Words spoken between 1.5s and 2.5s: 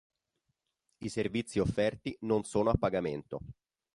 offerti non